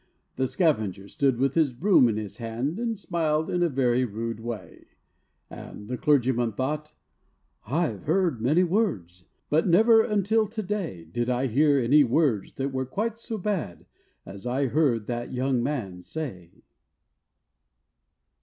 The 0.35 0.47
scavenger 0.47 1.07
stood 1.07 1.37
with 1.37 1.53
his 1.53 1.71
broom 1.71 2.09
in 2.09 2.17
his 2.17 2.37
hand, 2.37 2.79
And 2.79 2.97
smiled 2.97 3.51
in 3.51 3.61
a 3.61 3.69
very 3.69 4.03
rude 4.03 4.39
way; 4.39 4.85
And 5.47 5.87
the 5.87 5.95
clergyman 5.95 6.53
thought, 6.53 6.95
'I 7.67 7.81
have 7.85 8.03
heard 8.05 8.41
many 8.41 8.63
words, 8.63 9.25
But 9.51 9.67
never, 9.67 10.01
until 10.01 10.47
to 10.47 10.63
day, 10.63 11.03
Did 11.03 11.29
I 11.29 11.45
hear 11.45 11.77
any 11.79 12.03
words 12.03 12.53
that 12.55 12.73
were 12.73 12.87
quite 12.87 13.19
so 13.19 13.37
bad 13.37 13.85
As 14.25 14.47
I 14.47 14.65
heard 14.69 15.05
that 15.05 15.33
young 15.33 15.61
man 15.61 16.01
say.' 16.01 16.63